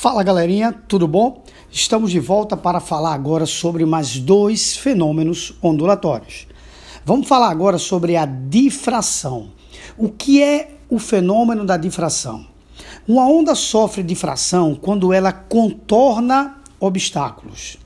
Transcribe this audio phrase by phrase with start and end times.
[0.00, 1.44] Fala galerinha, tudo bom?
[1.70, 6.46] Estamos de volta para falar agora sobre mais dois fenômenos ondulatórios.
[7.04, 9.50] Vamos falar agora sobre a difração.
[9.98, 12.46] O que é o fenômeno da difração?
[13.06, 17.76] Uma onda sofre difração quando ela contorna obstáculos.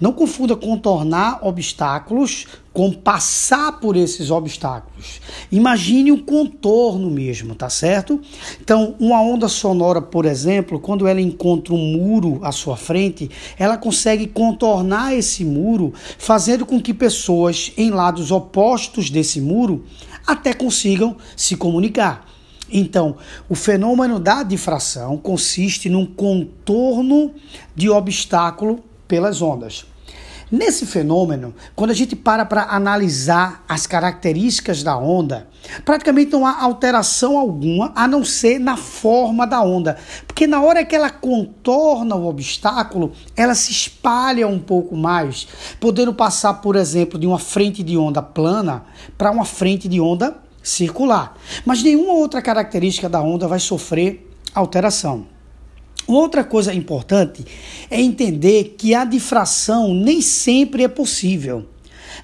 [0.00, 5.20] Não confunda contornar obstáculos com passar por esses obstáculos.
[5.50, 8.20] Imagine um contorno mesmo, tá certo?
[8.60, 13.76] Então, uma onda sonora, por exemplo, quando ela encontra um muro à sua frente, ela
[13.76, 19.84] consegue contornar esse muro, fazendo com que pessoas em lados opostos desse muro
[20.24, 22.28] até consigam se comunicar.
[22.70, 23.16] Então,
[23.48, 27.32] o fenômeno da difração consiste num contorno
[27.74, 29.86] de obstáculo pelas ondas.
[30.50, 35.46] Nesse fenômeno, quando a gente para para analisar as características da onda,
[35.84, 39.98] praticamente não há alteração alguma a não ser na forma da onda.
[40.26, 45.46] Porque na hora que ela contorna o obstáculo, ela se espalha um pouco mais,
[45.78, 48.84] podendo passar, por exemplo, de uma frente de onda plana
[49.18, 51.36] para uma frente de onda circular.
[51.66, 55.26] Mas nenhuma outra característica da onda vai sofrer alteração.
[56.08, 57.44] Outra coisa importante
[57.90, 61.66] é entender que a difração nem sempre é possível.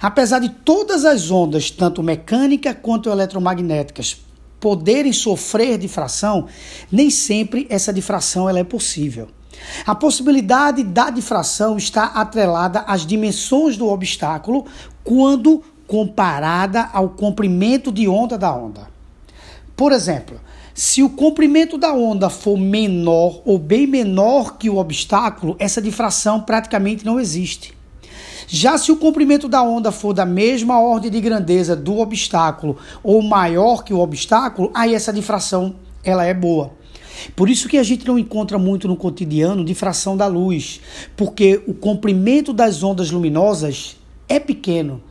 [0.01, 4.17] Apesar de todas as ondas, tanto mecânica quanto eletromagnéticas,
[4.59, 6.47] poderem sofrer difração,
[6.91, 9.27] nem sempre essa difração ela é possível.
[9.85, 14.65] A possibilidade da difração está atrelada às dimensões do obstáculo
[15.03, 18.87] quando comparada ao comprimento de onda da onda.
[19.75, 20.39] Por exemplo,
[20.77, 26.41] se o comprimento da onda for menor ou bem menor que o obstáculo, essa difração
[26.41, 27.73] praticamente não existe.
[28.45, 33.21] Já se o comprimento da onda for da mesma ordem de grandeza do obstáculo ou
[33.21, 36.73] maior que o obstáculo, aí essa difração ela é boa.
[37.37, 40.81] Por isso que a gente não encontra muito no cotidiano difração da luz,
[41.15, 43.95] porque o comprimento das ondas luminosas
[44.27, 45.01] é pequeno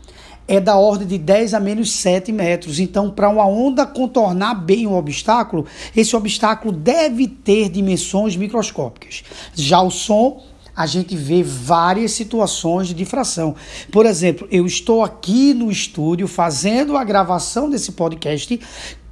[0.46, 2.78] é da ordem de 10 a menos 7 metros.
[2.78, 9.24] Então, para uma onda contornar bem o obstáculo, esse obstáculo deve ter dimensões microscópicas.
[9.54, 10.42] Já o som
[10.76, 13.54] a gente vê várias situações de difração.
[13.92, 18.60] Por exemplo, eu estou aqui no estúdio fazendo a gravação desse podcast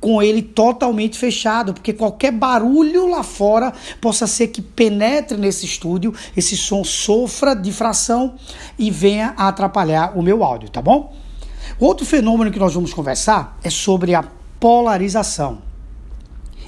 [0.00, 6.12] com ele totalmente fechado, porque qualquer barulho lá fora possa ser que penetre nesse estúdio,
[6.36, 8.34] esse som sofra difração
[8.76, 11.14] e venha a atrapalhar o meu áudio, tá bom?
[11.78, 14.24] Outro fenômeno que nós vamos conversar é sobre a
[14.58, 15.58] polarização.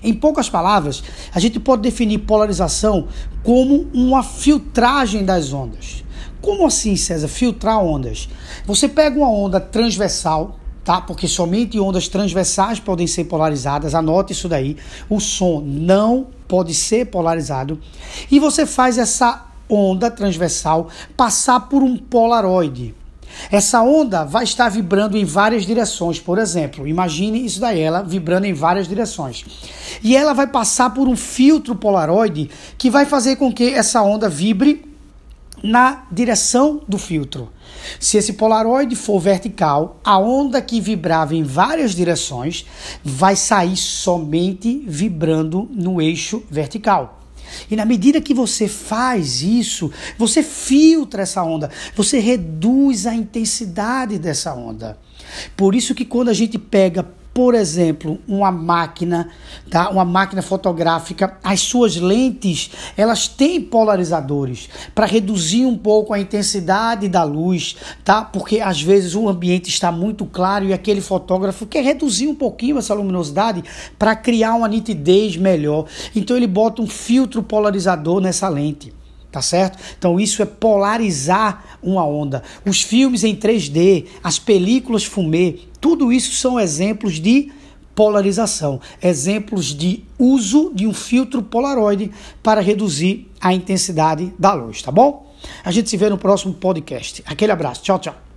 [0.02, 3.08] Em poucas palavras, a gente pode definir polarização
[3.42, 6.04] como uma filtragem das ondas.
[6.42, 7.26] Como assim, César?
[7.26, 8.28] Filtrar ondas.
[8.66, 11.00] Você pega uma onda transversal, tá?
[11.00, 13.94] Porque somente ondas transversais podem ser polarizadas.
[13.94, 14.76] Anote isso daí.
[15.08, 17.80] O som não pode ser polarizado.
[18.30, 22.94] E você faz essa onda transversal passar por um polaroide.
[23.50, 26.18] Essa onda vai estar vibrando em várias direções.
[26.18, 29.44] Por exemplo, imagine isso daí, ela vibrando em várias direções.
[30.02, 34.28] E ela vai passar por um filtro polaroide que vai fazer com que essa onda
[34.28, 34.94] vibre
[35.62, 37.48] na direção do filtro.
[37.98, 42.66] Se esse polaroide for vertical, a onda que vibrava em várias direções
[43.02, 47.23] vai sair somente vibrando no eixo vertical.
[47.70, 54.18] E na medida que você faz isso, você filtra essa onda, você reduz a intensidade
[54.18, 54.98] dessa onda.
[55.56, 59.28] Por isso que quando a gente pega por exemplo, uma máquina,
[59.68, 59.90] tá?
[59.90, 67.08] Uma máquina fotográfica, as suas lentes, elas têm polarizadores para reduzir um pouco a intensidade
[67.08, 67.74] da luz,
[68.04, 68.22] tá?
[68.22, 72.78] Porque às vezes o ambiente está muito claro e aquele fotógrafo quer reduzir um pouquinho
[72.78, 73.64] essa luminosidade
[73.98, 75.86] para criar uma nitidez melhor.
[76.14, 78.92] Então ele bota um filtro polarizador nessa lente
[79.34, 79.76] tá certo?
[79.98, 82.40] Então isso é polarizar uma onda.
[82.64, 87.50] Os filmes em 3D, as películas fumê, tudo isso são exemplos de
[87.96, 92.12] polarização, exemplos de uso de um filtro polaroide
[92.44, 95.34] para reduzir a intensidade da luz, tá bom?
[95.64, 97.20] A gente se vê no próximo podcast.
[97.26, 97.82] Aquele abraço.
[97.82, 98.33] Tchau, tchau.